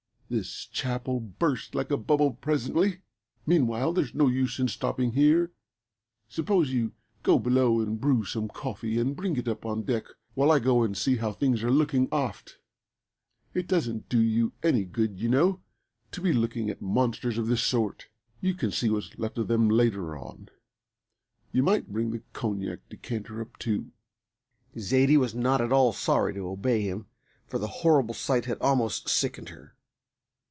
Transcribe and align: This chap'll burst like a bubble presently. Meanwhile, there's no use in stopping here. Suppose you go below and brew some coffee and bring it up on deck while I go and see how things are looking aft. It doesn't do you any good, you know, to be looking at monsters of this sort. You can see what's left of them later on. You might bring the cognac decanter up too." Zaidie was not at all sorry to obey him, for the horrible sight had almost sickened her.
This 0.31 0.65
chap'll 0.67 1.19
burst 1.19 1.75
like 1.75 1.91
a 1.91 1.97
bubble 1.97 2.31
presently. 2.35 3.01
Meanwhile, 3.45 3.91
there's 3.91 4.15
no 4.15 4.27
use 4.29 4.59
in 4.59 4.69
stopping 4.69 5.11
here. 5.11 5.51
Suppose 6.29 6.71
you 6.71 6.93
go 7.21 7.37
below 7.37 7.81
and 7.81 7.99
brew 7.99 8.23
some 8.23 8.47
coffee 8.47 8.97
and 8.97 9.13
bring 9.13 9.35
it 9.35 9.49
up 9.49 9.65
on 9.65 9.83
deck 9.83 10.05
while 10.33 10.49
I 10.49 10.59
go 10.59 10.83
and 10.83 10.95
see 10.95 11.17
how 11.17 11.33
things 11.33 11.63
are 11.63 11.69
looking 11.69 12.07
aft. 12.13 12.59
It 13.53 13.67
doesn't 13.67 14.07
do 14.07 14.21
you 14.21 14.53
any 14.63 14.85
good, 14.85 15.19
you 15.19 15.27
know, 15.27 15.59
to 16.13 16.21
be 16.21 16.31
looking 16.31 16.69
at 16.69 16.81
monsters 16.81 17.37
of 17.37 17.47
this 17.47 17.61
sort. 17.63 18.07
You 18.39 18.53
can 18.53 18.71
see 18.71 18.89
what's 18.89 19.17
left 19.19 19.37
of 19.37 19.49
them 19.49 19.67
later 19.67 20.17
on. 20.17 20.47
You 21.51 21.61
might 21.61 21.91
bring 21.91 22.11
the 22.11 22.23
cognac 22.31 22.87
decanter 22.87 23.41
up 23.41 23.57
too." 23.57 23.91
Zaidie 24.79 25.17
was 25.19 25.35
not 25.35 25.59
at 25.59 25.73
all 25.73 25.91
sorry 25.91 26.33
to 26.35 26.47
obey 26.47 26.83
him, 26.83 27.07
for 27.47 27.57
the 27.59 27.67
horrible 27.83 28.13
sight 28.13 28.45
had 28.45 28.59
almost 28.61 29.09
sickened 29.09 29.49
her. 29.49 29.75